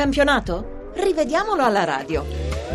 campionato? 0.00 0.92
Rivediamolo 0.94 1.62
alla 1.62 1.84
radio. 1.84 2.24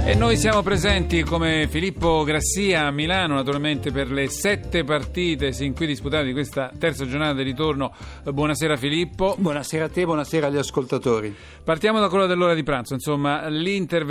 E 0.05 0.13
noi 0.13 0.38
siamo 0.38 0.62
presenti 0.62 1.24
come 1.24 1.67
Filippo 1.67 2.21
Grassia 2.21 2.86
a 2.86 2.92
Milano, 2.92 3.33
naturalmente 3.33 3.92
per 3.92 4.12
le 4.12 4.29
sette 4.29 4.83
partite 4.83 5.51
sin 5.51 5.74
qui 5.74 5.88
disputate 5.88 6.26
di 6.26 6.33
questa 6.33 6.72
terza 6.78 7.08
giornata 7.08 7.33
di 7.33 7.42
ritorno. 7.42 7.92
Buonasera 8.24 8.78
Filippo. 8.78 9.33
Buonasera 9.40 9.85
a 9.85 9.90
te, 9.90 10.06
buonasera 10.06 10.46
agli 10.46 10.58
ascoltatori. 10.58 11.35
Partiamo 11.63 11.99
da 11.99 12.10
quello 12.10 12.28
dell'ora 12.28 12.53
di 12.53 12.62
pranzo, 12.62 12.94
insomma, 12.94 13.47
l'Inter 13.47 14.05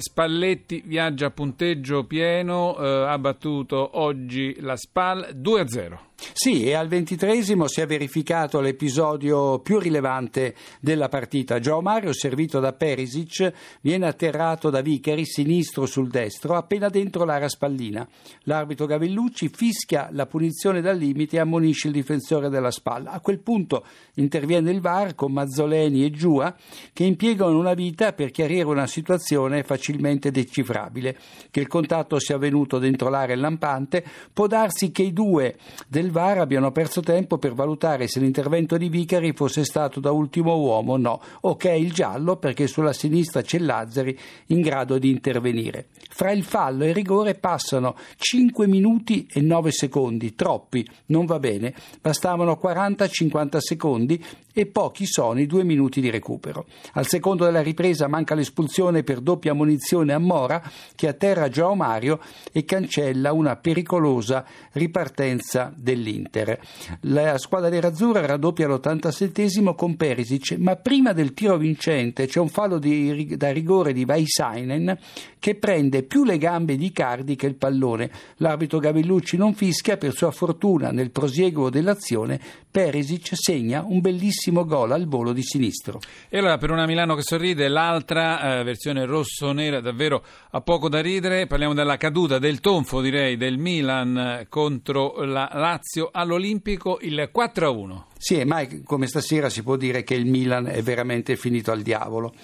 Spalletti 0.00 0.82
viaggia 0.84 1.26
a 1.26 1.30
punteggio 1.30 2.02
pieno, 2.02 2.76
eh, 2.78 3.06
ha 3.06 3.18
battuto 3.18 3.90
oggi 4.00 4.56
la 4.58 4.76
SPAL 4.76 5.36
2-0. 5.36 5.98
Sì, 6.32 6.64
e 6.64 6.72
al 6.72 6.88
ventitresimo 6.88 7.68
si 7.68 7.82
è 7.82 7.86
verificato 7.86 8.60
l'episodio 8.60 9.58
più 9.58 9.78
rilevante 9.78 10.54
della 10.80 11.08
partita. 11.08 11.58
Gio 11.60 11.82
Mario, 11.82 12.14
servito 12.14 12.58
da 12.58 12.72
Perisic, 12.72 13.52
viene 13.82 14.06
atterrato 14.06 14.70
da 14.70 14.80
Vicheri 14.80 15.26
sinistro 15.26 15.84
sul 15.84 16.08
destro, 16.08 16.54
appena 16.54 16.88
dentro 16.88 17.24
l'area 17.24 17.48
spallina. 17.48 18.06
L'arbitro 18.44 18.86
Gavellucci 18.86 19.48
fischia 19.48 20.08
la 20.12 20.26
punizione 20.26 20.80
dal 20.80 20.96
limite 20.96 21.36
e 21.36 21.40
ammonisce 21.40 21.88
il 21.88 21.92
difensore 21.92 22.48
della 22.48 22.70
spalla. 22.70 23.10
A 23.10 23.20
quel 23.20 23.40
punto 23.40 23.84
interviene 24.14 24.70
il 24.70 24.80
VAR 24.80 25.14
con 25.14 25.32
Mazzoleni 25.32 26.02
e 26.02 26.10
Giua 26.10 26.54
che 26.94 27.04
impiegano 27.04 27.58
una 27.58 27.74
vita 27.74 28.14
per 28.14 28.30
chiarire 28.30 28.64
una 28.64 28.86
situazione 28.86 29.64
facilmente 29.64 30.30
decifrabile. 30.30 31.18
Che 31.50 31.60
il 31.60 31.66
contatto 31.66 32.18
sia 32.18 32.36
avvenuto 32.36 32.78
dentro 32.78 33.10
l'area 33.10 33.36
lampante 33.36 34.02
può 34.32 34.46
darsi 34.46 34.90
che 34.90 35.02
i 35.02 35.12
due 35.12 35.56
del 35.86 36.05
del 36.06 36.12
VAR 36.12 36.38
abbiano 36.38 36.70
perso 36.70 37.00
tempo 37.00 37.36
per 37.36 37.52
valutare 37.52 38.06
se 38.06 38.20
l'intervento 38.20 38.76
di 38.76 38.88
Vicari 38.88 39.32
fosse 39.32 39.64
stato 39.64 39.98
da 39.98 40.12
ultimo 40.12 40.56
uomo 40.56 40.92
o 40.92 40.96
no, 40.96 41.20
o 41.40 41.56
che 41.56 41.70
è 41.70 41.74
il 41.74 41.92
giallo 41.92 42.36
perché 42.36 42.68
sulla 42.68 42.92
sinistra 42.92 43.42
c'è 43.42 43.58
Lazzari 43.58 44.16
in 44.46 44.60
grado 44.60 44.98
di 44.98 45.10
intervenire. 45.10 45.88
Fra 46.08 46.30
il 46.30 46.44
fallo 46.44 46.84
e 46.84 46.90
il 46.90 46.94
rigore 46.94 47.34
passano 47.34 47.96
5 48.16 48.68
minuti 48.68 49.26
e 49.28 49.40
9 49.40 49.72
secondi, 49.72 50.34
troppi, 50.36 50.86
non 51.06 51.26
va 51.26 51.40
bene, 51.40 51.74
bastavano 52.00 52.58
40-50 52.62 53.56
secondi 53.58 54.24
e 54.58 54.64
pochi 54.64 55.04
sono 55.04 55.38
i 55.38 55.44
due 55.44 55.64
minuti 55.64 56.00
di 56.00 56.08
recupero. 56.08 56.64
Al 56.94 57.06
secondo 57.06 57.44
della 57.44 57.60
ripresa 57.60 58.08
manca 58.08 58.34
l'espulsione 58.34 59.02
per 59.02 59.20
doppia 59.20 59.52
munizione 59.52 60.14
a 60.14 60.18
Mora 60.18 60.62
che 60.94 61.08
atterra 61.08 61.50
Gio 61.50 61.74
Mario 61.74 62.20
e 62.50 62.64
cancella 62.64 63.34
una 63.34 63.56
pericolosa 63.56 64.46
ripartenza 64.72 65.70
dell'Inter. 65.76 66.58
La 67.02 67.36
squadra 67.36 67.68
nerazzurra 67.68 68.24
raddoppia 68.24 68.64
all'87 68.64 69.74
con 69.74 69.94
Perisic, 69.94 70.52
ma 70.52 70.74
prima 70.76 71.12
del 71.12 71.34
tiro 71.34 71.58
vincente 71.58 72.24
c'è 72.24 72.40
un 72.40 72.48
fallo 72.48 72.78
di, 72.78 73.36
da 73.36 73.52
rigore 73.52 73.92
di 73.92 74.06
Vaisainen 74.06 74.98
che 75.38 75.54
prende 75.56 76.02
più 76.02 76.24
le 76.24 76.38
gambe 76.38 76.76
di 76.76 76.92
Cardi 76.92 77.36
che 77.36 77.46
il 77.46 77.56
pallone. 77.56 78.10
L'arbitro 78.36 78.78
Gavellucci 78.78 79.36
non 79.36 79.52
fischia, 79.52 79.98
per 79.98 80.14
sua 80.14 80.30
fortuna 80.30 80.92
nel 80.92 81.10
prosieguo 81.10 81.68
dell'azione 81.68 82.40
Perisic 82.70 83.30
segna 83.32 83.84
un 83.86 84.00
bellissimo 84.00 84.44
bellissimo 84.46 84.64
gol 84.64 84.92
al 84.92 85.06
volo 85.06 85.32
di 85.32 85.42
sinistro. 85.42 86.00
E 86.28 86.38
allora 86.38 86.58
per 86.58 86.70
una 86.70 86.86
Milano 86.86 87.14
che 87.14 87.22
sorride, 87.22 87.68
l'altra 87.68 88.60
eh, 88.60 88.64
versione 88.64 89.04
rosso-nera 89.04 89.80
davvero 89.80 90.22
ha 90.50 90.60
poco 90.60 90.88
da 90.88 91.00
ridere, 91.00 91.46
parliamo 91.46 91.74
della 91.74 91.96
caduta 91.96 92.38
del 92.38 92.60
tonfo 92.60 93.00
direi 93.00 93.36
del 93.36 93.58
Milan 93.58 94.16
eh, 94.16 94.46
contro 94.48 95.24
la 95.24 95.50
Lazio 95.52 96.10
all'Olimpico 96.12 96.98
il 97.00 97.30
4-1. 97.34 98.02
Sì, 98.18 98.42
ma 98.44 98.66
come 98.84 99.06
stasera 99.06 99.50
si 99.50 99.62
può 99.62 99.76
dire 99.76 100.02
che 100.02 100.14
il 100.14 100.26
Milan 100.26 100.66
è 100.66 100.82
veramente 100.82 101.36
finito 101.36 101.70
al 101.70 101.82
diavolo. 101.82 102.34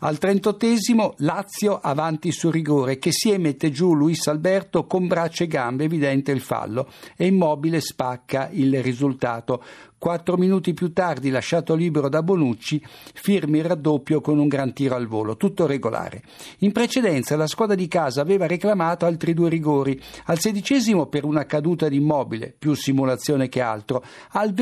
Al 0.00 0.18
38 0.18 1.14
Lazio 1.18 1.78
avanti 1.80 2.32
su 2.32 2.50
rigore 2.50 2.98
che 2.98 3.12
si 3.12 3.34
mette 3.38 3.70
giù 3.70 3.94
Luis 3.94 4.26
Alberto 4.26 4.86
con 4.86 5.06
braccia 5.06 5.44
e 5.44 5.46
gambe, 5.46 5.84
evidente 5.84 6.32
il 6.32 6.40
fallo, 6.40 6.90
e 7.16 7.26
Immobile 7.26 7.80
spacca 7.80 8.48
il 8.52 8.82
risultato. 8.82 9.62
Quattro 10.00 10.38
minuti 10.38 10.72
più 10.72 10.94
tardi, 10.94 11.28
lasciato 11.28 11.74
libero 11.74 12.08
da 12.08 12.22
Bonucci, 12.22 12.82
firma 13.12 13.58
il 13.58 13.64
raddoppio 13.64 14.22
con 14.22 14.38
un 14.38 14.48
gran 14.48 14.72
tiro 14.72 14.94
al 14.94 15.06
volo, 15.06 15.36
tutto 15.36 15.66
regolare. 15.66 16.22
In 16.60 16.72
precedenza 16.72 17.36
la 17.36 17.46
squadra 17.46 17.74
di 17.74 17.86
casa 17.86 18.22
aveva 18.22 18.46
reclamato 18.46 19.04
altri 19.04 19.34
due 19.34 19.50
rigori, 19.50 20.00
al 20.24 20.38
sedicesimo 20.38 21.04
per 21.04 21.24
una 21.26 21.44
caduta 21.44 21.90
di 21.90 21.96
immobile, 21.96 22.54
più 22.58 22.72
simulazione 22.72 23.50
che 23.50 23.60
altro, 23.60 24.02
al 24.30 24.54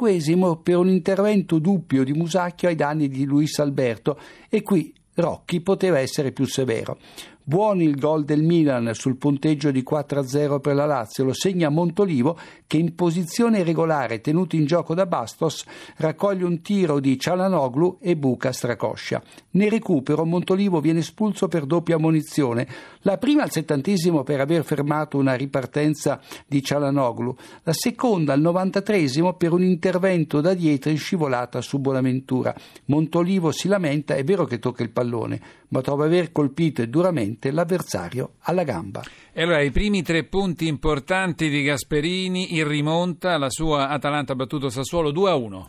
venticinquesimo 0.00 0.56
per 0.56 0.76
un 0.76 0.88
intervento 0.88 1.58
dubbio 1.58 2.02
di 2.04 2.12
Musacchio 2.12 2.68
ai 2.68 2.74
danni 2.74 3.08
di 3.08 3.24
Luis 3.24 3.58
Alberto 3.58 4.18
e 4.48 4.62
qui 4.62 4.92
Rocchi 5.14 5.60
poteva 5.60 5.98
essere 5.98 6.32
più 6.32 6.46
severo. 6.46 6.98
Buoni 7.42 7.84
il 7.84 7.98
gol 7.98 8.24
del 8.24 8.42
Milan 8.42 8.90
sul 8.92 9.16
punteggio 9.16 9.70
di 9.70 9.82
4-0 9.82 10.60
per 10.60 10.74
la 10.74 10.84
Lazio, 10.84 11.24
lo 11.24 11.32
segna 11.32 11.70
Montolivo 11.70 12.38
che 12.66 12.76
in 12.76 12.94
posizione 12.94 13.64
regolare 13.64 14.20
tenuto 14.20 14.56
in 14.56 14.66
gioco 14.66 14.94
da 14.94 15.06
Bastos 15.06 15.64
raccoglie 15.96 16.44
un 16.44 16.60
tiro 16.60 17.00
di 17.00 17.18
Cialanoglu 17.18 17.96
e 17.98 18.14
buca 18.14 18.52
Stracoscia. 18.52 19.22
Nel 19.52 19.70
recupero 19.70 20.26
Montolivo 20.26 20.80
viene 20.80 20.98
espulso 20.98 21.48
per 21.48 21.64
doppia 21.64 21.98
munizione, 21.98 22.68
la 23.00 23.16
prima 23.16 23.42
al 23.42 23.50
settantesimo 23.50 24.22
per 24.22 24.40
aver 24.40 24.62
fermato 24.62 25.16
una 25.16 25.34
ripartenza 25.34 26.20
di 26.46 26.62
Cialanoglu, 26.62 27.34
la 27.62 27.72
seconda 27.72 28.34
al 28.34 28.40
novantatresimo 28.40 29.32
per 29.32 29.52
un 29.52 29.62
intervento 29.62 30.42
da 30.42 30.52
dietro 30.52 30.90
in 30.90 30.98
scivolata 30.98 31.62
su 31.62 31.78
Bonaventura. 31.78 32.54
Montolivo 32.84 33.50
si 33.50 33.66
lamenta, 33.66 34.14
è 34.14 34.22
vero 34.24 34.44
che 34.44 34.58
tocca 34.58 34.82
il 34.82 34.90
pallone, 34.90 35.40
ma 35.68 35.80
trova 35.80 36.04
aver 36.04 36.32
colpito 36.32 36.84
duramente 36.86 37.29
l'avversario 37.50 38.34
alla 38.40 38.64
gamba. 38.64 39.02
E 39.32 39.42
allora 39.42 39.60
i 39.62 39.70
primi 39.70 40.02
tre 40.02 40.24
punti 40.24 40.66
importanti 40.66 41.48
di 41.48 41.62
Gasperini 41.62 42.56
in 42.56 42.66
rimonta, 42.66 43.38
la 43.38 43.50
sua 43.50 43.88
Atalanta 43.88 44.32
ha 44.32 44.36
battuto 44.36 44.68
Sassuolo 44.68 45.10
2 45.10 45.30
a 45.30 45.34
1. 45.34 45.68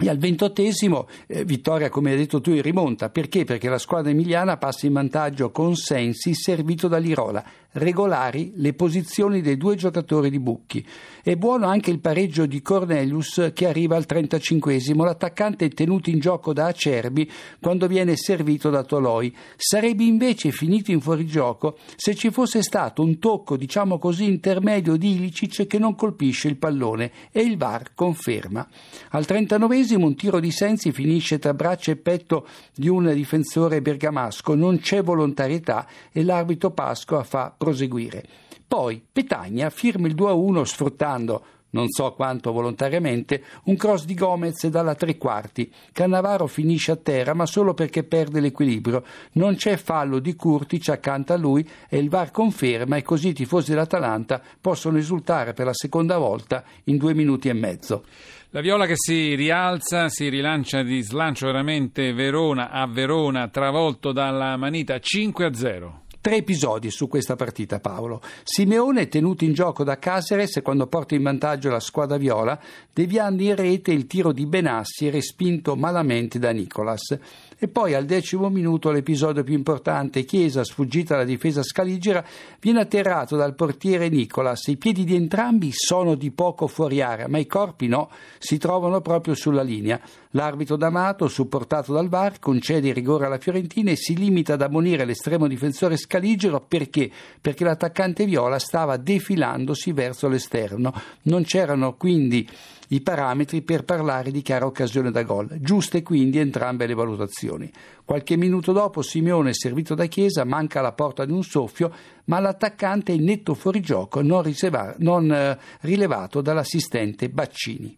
E 0.00 0.08
al 0.08 0.18
ventottesimo 0.18 1.08
eh, 1.26 1.44
vittoria, 1.44 1.88
come 1.88 2.12
hai 2.12 2.16
detto 2.16 2.40
tu, 2.40 2.52
in 2.52 2.62
rimonta. 2.62 3.10
Perché? 3.10 3.44
Perché 3.44 3.68
la 3.68 3.78
squadra 3.78 4.10
emiliana 4.10 4.56
passa 4.56 4.86
in 4.86 4.92
vantaggio 4.92 5.50
con 5.50 5.74
Sensi 5.74 6.34
servito 6.34 6.86
da 6.86 6.98
Lirola. 6.98 7.44
Regolari 7.72 8.52
le 8.56 8.72
posizioni 8.72 9.42
dei 9.42 9.56
due 9.58 9.76
giocatori 9.76 10.30
di 10.30 10.38
Bucchi. 10.38 10.84
È 11.22 11.36
buono 11.36 11.66
anche 11.66 11.90
il 11.90 12.00
pareggio 12.00 12.46
di 12.46 12.62
Cornelius 12.62 13.50
che 13.52 13.66
arriva 13.66 13.96
al 13.96 14.06
35esimo. 14.08 15.04
L'attaccante 15.04 15.66
è 15.66 15.68
tenuto 15.68 16.08
in 16.08 16.18
gioco 16.18 16.54
da 16.54 16.66
Acerbi 16.66 17.30
quando 17.60 17.86
viene 17.86 18.16
servito 18.16 18.70
da 18.70 18.82
Toloi. 18.82 19.34
Sarebbe 19.56 20.04
invece 20.04 20.50
finito 20.50 20.90
in 20.92 21.00
fuorigioco 21.00 21.76
se 21.96 22.14
ci 22.14 22.30
fosse 22.30 22.62
stato 22.62 23.02
un 23.02 23.18
tocco, 23.18 23.56
diciamo 23.56 23.98
così, 23.98 24.24
intermedio 24.24 24.96
di 24.96 25.16
Ilicic 25.16 25.66
che 25.66 25.78
non 25.78 25.94
colpisce 25.94 26.48
il 26.48 26.56
pallone 26.56 27.10
e 27.30 27.42
il 27.42 27.58
VAR 27.58 27.92
conferma. 27.94 28.66
Al 29.10 29.26
39 29.26 29.76
un 29.96 30.14
tiro 30.16 30.40
di 30.40 30.50
Sensi 30.50 30.92
finisce 30.92 31.38
tra 31.38 31.54
braccia 31.54 31.92
e 31.92 31.96
petto 31.96 32.46
di 32.74 32.88
un 32.88 33.12
difensore 33.12 33.82
bergamasco, 33.82 34.54
non 34.54 34.78
c'è 34.78 35.02
volontarietà 35.02 35.86
e 36.10 36.24
l'arbitro 36.24 36.70
Pasqua 36.70 37.22
fa 37.22 37.54
proseguire. 37.58 38.24
Poi 38.66 39.02
Petagna 39.12 39.68
firma 39.68 40.06
il 40.06 40.14
2-1 40.14 40.62
sfruttando 40.62 41.44
non 41.70 41.90
so 41.90 42.12
quanto 42.12 42.52
volontariamente, 42.52 43.42
un 43.64 43.76
cross 43.76 44.04
di 44.04 44.14
Gomez 44.14 44.66
dalla 44.68 44.94
tre 44.94 45.18
quarti. 45.18 45.70
Cannavaro 45.92 46.46
finisce 46.46 46.92
a 46.92 46.96
terra, 46.96 47.34
ma 47.34 47.44
solo 47.44 47.74
perché 47.74 48.04
perde 48.04 48.40
l'equilibrio. 48.40 49.04
Non 49.32 49.56
c'è 49.56 49.76
fallo 49.76 50.18
di 50.18 50.34
Curtic 50.34 50.88
accanto 50.88 51.34
a 51.34 51.36
lui 51.36 51.68
e 51.88 51.98
il 51.98 52.08
VAR 52.08 52.30
conferma 52.30 52.96
e 52.96 53.02
così 53.02 53.28
i 53.28 53.34
tifosi 53.34 53.70
dell'Atalanta 53.70 54.40
possono 54.60 54.96
esultare 54.96 55.52
per 55.52 55.66
la 55.66 55.74
seconda 55.74 56.16
volta 56.16 56.64
in 56.84 56.96
due 56.96 57.12
minuti 57.12 57.48
e 57.48 57.52
mezzo. 57.52 58.04
La 58.50 58.62
Viola 58.62 58.86
che 58.86 58.96
si 58.96 59.34
rialza, 59.34 60.08
si 60.08 60.30
rilancia 60.30 60.82
di 60.82 61.02
slancio 61.02 61.46
veramente 61.46 62.14
Verona 62.14 62.70
a 62.70 62.86
Verona, 62.86 63.48
travolto 63.48 64.12
dalla 64.12 64.56
manita 64.56 64.98
5 64.98 65.44
a 65.44 65.52
0. 65.52 66.02
Tre 66.28 66.36
episodi 66.36 66.90
su 66.90 67.08
questa 67.08 67.36
partita, 67.36 67.80
Paolo. 67.80 68.20
Simeone 68.42 69.08
tenuto 69.08 69.44
in 69.44 69.54
gioco 69.54 69.82
da 69.82 69.98
Caceres 69.98 70.60
quando 70.62 70.86
porta 70.86 71.14
in 71.14 71.22
vantaggio 71.22 71.70
la 71.70 71.80
squadra 71.80 72.18
viola, 72.18 72.60
deviando 72.92 73.42
in 73.42 73.56
rete 73.56 73.92
il 73.92 74.06
tiro 74.06 74.32
di 74.32 74.44
Benassi 74.44 75.08
respinto 75.08 75.74
malamente 75.74 76.38
da 76.38 76.50
Nicolas. 76.50 77.18
E 77.60 77.66
poi 77.66 77.94
al 77.94 78.04
decimo 78.04 78.50
minuto 78.50 78.90
l'episodio 78.90 79.42
più 79.42 79.54
importante, 79.54 80.24
Chiesa, 80.24 80.64
sfuggita 80.64 81.14
dalla 81.14 81.24
difesa 81.24 81.62
scaligera, 81.62 82.22
viene 82.60 82.80
atterrato 82.80 83.34
dal 83.34 83.54
portiere 83.54 84.10
Nicolas. 84.10 84.66
I 84.66 84.76
piedi 84.76 85.04
di 85.04 85.14
entrambi 85.14 85.70
sono 85.72 86.14
di 86.14 86.30
poco 86.30 86.66
fuori 86.66 87.00
area, 87.00 87.26
ma 87.26 87.38
i 87.38 87.46
corpi 87.46 87.88
no, 87.88 88.10
si 88.36 88.58
trovano 88.58 89.00
proprio 89.00 89.34
sulla 89.34 89.62
linea. 89.62 89.98
L'arbitro 90.32 90.76
D'Amato, 90.76 91.26
supportato 91.26 91.94
dal 91.94 92.10
VAR, 92.10 92.38
concede 92.38 92.88
il 92.88 92.94
rigore 92.94 93.24
alla 93.24 93.38
Fiorentina 93.38 93.90
e 93.90 93.96
si 93.96 94.14
limita 94.14 94.52
ad 94.52 94.60
ammonire 94.60 95.06
l'estremo 95.06 95.48
difensore 95.48 95.96
scaligera 95.96 96.16
Scaligero 96.18 96.60
perché? 96.66 97.08
Perché 97.40 97.62
l'attaccante 97.62 98.24
viola 98.24 98.58
stava 98.58 98.96
defilandosi 98.96 99.92
verso 99.92 100.26
l'esterno. 100.26 100.92
Non 101.22 101.44
c'erano 101.44 101.94
quindi 101.94 102.48
i 102.88 103.00
parametri 103.00 103.62
per 103.62 103.84
parlare 103.84 104.32
di 104.32 104.42
chiara 104.42 104.66
occasione 104.66 105.12
da 105.12 105.22
gol. 105.22 105.60
Giuste 105.60 106.02
quindi 106.02 106.38
entrambe 106.38 106.86
le 106.86 106.94
valutazioni. 106.94 107.70
Qualche 108.04 108.36
minuto 108.36 108.72
dopo 108.72 109.00
Simeone, 109.00 109.54
servito 109.54 109.94
da 109.94 110.06
Chiesa, 110.06 110.44
manca 110.44 110.80
alla 110.80 110.92
porta 110.92 111.24
di 111.24 111.30
un 111.30 111.44
soffio, 111.44 111.92
ma 112.24 112.40
l'attaccante 112.40 113.12
è 113.12 113.14
in 113.14 113.22
netto 113.22 113.54
fuorigioco, 113.54 114.20
non, 114.20 114.42
riseva, 114.42 114.92
non 114.98 115.30
eh, 115.30 115.56
rilevato 115.82 116.40
dall'assistente 116.40 117.28
Baccini. 117.28 117.96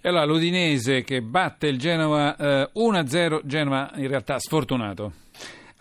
E 0.00 0.08
allora 0.08 0.24
l'Udinese 0.24 1.02
che 1.02 1.20
batte 1.20 1.66
il 1.66 1.78
Genova 1.78 2.34
eh, 2.36 2.70
1-0, 2.74 3.40
Genova 3.44 3.90
in 3.96 4.08
realtà 4.08 4.38
sfortunato. 4.38 5.12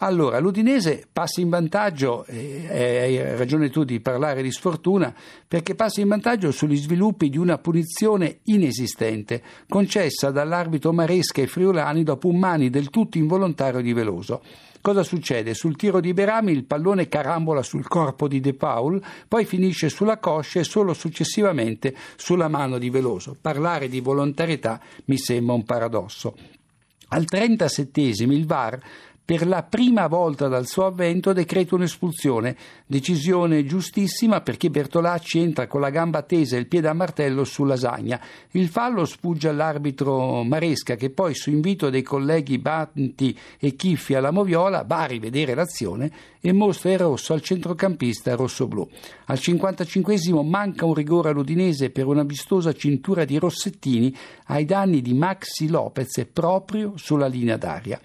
Allora, 0.02 0.40
l'Udinese 0.40 1.06
passa 1.12 1.42
in 1.42 1.50
vantaggio, 1.50 2.24
eh, 2.26 2.68
hai 2.70 3.36
ragione 3.36 3.70
tu 3.70 3.84
di 3.84 4.00
parlare 4.00 4.42
di 4.42 4.50
sfortuna, 4.50 5.14
perché 5.46 5.76
passa 5.76 6.00
in 6.00 6.08
vantaggio 6.08 6.52
sugli 6.52 6.78
sviluppi 6.78 7.30
di 7.30 7.38
una 7.38 7.58
punizione 7.58 8.40
inesistente, 8.46 9.44
concessa 9.68 10.32
dall'arbitro 10.32 10.94
Maresca 10.94 11.42
ai 11.42 11.48
friulani 11.48 12.04
dopo 12.04 12.30
un 12.30 12.38
mani 12.38 12.70
del 12.70 12.90
tutto 12.90 13.18
involontario 13.18 13.82
di 13.82 13.92
Veloso. 13.92 14.42
Cosa 14.80 15.04
succede? 15.04 15.54
Sul 15.54 15.76
tiro 15.76 16.00
di 16.00 16.14
Berami 16.14 16.54
il 16.54 16.64
pallone 16.64 17.10
carambola 17.10 17.62
sul 17.62 17.86
corpo 17.86 18.30
di 18.30 18.40
De 18.40 18.54
Paul, 18.54 19.04
poi 19.28 19.44
finisce 19.44 19.90
sulla 19.90 20.18
coscia 20.18 20.62
e 20.62 20.64
solo 20.64 20.94
successivamente 20.94 21.94
sulla 22.16 22.48
mano 22.48 22.78
di 22.78 22.90
Veloso. 22.90 23.36
Parlare 23.40 23.90
di 23.90 24.00
volontarietà 24.00 24.80
mi 25.06 25.18
sembra 25.18 25.56
un 25.56 25.66
paradosso. 25.66 26.36
Al 27.12 27.26
37 27.26 28.02
il 28.02 28.46
VAR 28.46 28.80
per 29.30 29.46
la 29.46 29.62
prima 29.62 30.08
volta 30.08 30.48
dal 30.48 30.66
suo 30.66 30.88
avvento 30.88 31.34
decreta 31.34 31.76
un'espulsione, 31.76 32.56
decisione 32.88 33.64
giustissima 33.64 34.42
perché 34.42 34.72
Bertolacci 34.72 35.38
entra 35.38 35.68
con 35.68 35.82
la 35.82 35.92
gamba 35.92 36.24
tesa 36.24 36.56
e 36.56 36.60
il 36.62 36.66
piede 36.66 36.88
a 36.88 36.94
martello 36.94 37.44
su 37.44 37.64
lasagna. 37.64 38.20
Il 38.54 38.70
fallo 38.70 39.06
sfugge 39.06 39.50
all'arbitro 39.50 40.42
Maresca 40.42 40.96
che 40.96 41.12
poi 41.12 41.36
su 41.36 41.52
invito 41.52 41.92
dei 41.92 42.02
colleghi 42.02 42.58
Banti 42.58 43.38
e 43.60 43.76
Chiffi 43.76 44.16
alla 44.16 44.32
Moviola 44.32 44.82
va 44.82 45.02
a 45.02 45.06
rivedere 45.06 45.54
l'azione 45.54 46.12
e 46.42 46.54
mostra 46.54 46.92
il 46.92 47.00
rosso 47.00 47.34
al 47.34 47.42
centrocampista 47.42 48.36
rosso-blu. 48.36 48.88
Al 49.26 49.40
55 49.40 50.44
manca 50.44 50.86
un 50.86 50.94
rigore 50.94 51.30
all'Udinese 51.30 51.90
per 51.90 52.06
una 52.06 52.24
vistosa 52.24 52.74
cintura 52.74 53.26
di 53.26 53.38
Rossettini 53.38 54.16
ai 54.46 54.66
danni 54.66 55.02
di 55.02 55.14
Maxi 55.14 55.68
Lopez 55.70 56.26
proprio 56.32 56.94
sulla 56.96 57.28
linea 57.28 57.58
d'aria 57.58 58.00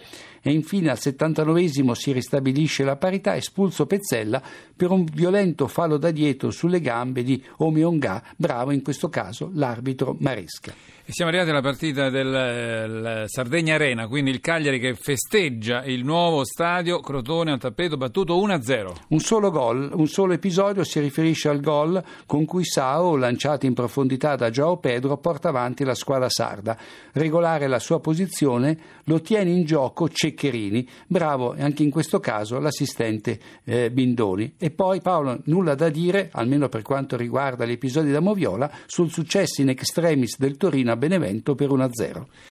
e 0.47 0.53
infine 0.53 0.91
al 0.91 0.99
79 0.99 1.95
si 1.95 2.13
ristabilisce 2.13 2.85
la 2.85 2.97
parità 2.97 3.35
espulso 3.35 3.87
Pezzella 3.87 4.43
per 4.77 4.91
un 4.91 5.05
violento 5.05 5.67
fallo 5.69 5.97
da 5.97 6.11
dietro 6.11 6.51
sulle 6.51 6.83
gambe 6.83 7.23
di 7.23 7.43
Omionga, 7.59 8.23
bravo 8.37 8.71
in 8.71 8.83
questo 8.83 9.09
caso 9.09 9.51
l'arbitro 9.55 10.15
Maresca. 10.19 10.75
E 11.07 11.13
siamo 11.13 11.31
arrivati 11.31 11.51
alla 11.51 11.63
partita 11.63 12.11
del 12.11 13.25
Sardegna 13.27 13.75
Arena, 13.75 14.07
quindi 14.07 14.31
il 14.31 14.41
Cagliari 14.41 14.79
che 14.79 14.95
festeggia 14.95 15.85
il 15.85 16.05
nuovo 16.05 16.45
stadio 16.45 17.01
Crotone 17.01 17.53
a 17.53 17.59
tappeto 17.59 17.97
battuto 18.25 18.41
1-0. 18.41 18.93
Un 19.09 19.21
solo 19.21 19.51
gol, 19.51 19.91
un 19.93 20.07
solo 20.07 20.33
episodio 20.33 20.83
si 20.83 20.99
riferisce 20.99 21.49
al 21.49 21.61
gol 21.61 22.03
con 22.27 22.45
cui 22.47 22.65
Sao, 22.65 23.17
lanciato 23.17 23.67
in 23.67 23.75
profondità 23.75 24.35
da 24.35 24.51
Joao 24.51 24.79
Pedro, 24.79 25.19
porta 25.19 25.51
avanti 25.51 25.85
la 25.85 25.95
squadra 25.95 26.29
sarda. 26.29 26.77
Regolare 27.13 27.67
la 27.67 27.79
sua 27.79 28.01
posizione 28.01 28.77
lo 29.05 29.21
tiene 29.21 29.51
in 29.51 29.65
gioco 29.65 30.09
Ceccherini, 30.09 30.89
bravo 31.07 31.55
anche 31.57 31.83
in 31.83 31.91
questo 31.91 32.19
caso 32.19 32.59
l'assistente 32.59 33.39
eh, 33.65 33.91
Bindoni. 33.91 34.55
E 34.59 34.71
poi 34.71 35.01
Paolo, 35.01 35.41
nulla 35.45 35.75
da 35.75 35.91
dire, 35.91 36.31
almeno 36.33 36.69
per 36.69 36.83
quanto 36.83 37.17
riguarda 37.17 37.67
gli 37.67 37.73
episodi 37.73 38.11
da 38.11 38.21
Moviola, 38.21 38.71
sul 38.87 39.11
successo 39.11 39.61
in 39.61 39.69
extremis 39.69 40.39
del 40.39 40.57
Torino 40.57 40.93
a 40.93 40.97
Benevento 40.97 41.55
per 41.55 41.69
1-0. 41.69 42.25